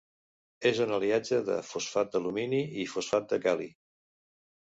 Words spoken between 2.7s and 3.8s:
i fosfat de gal·li.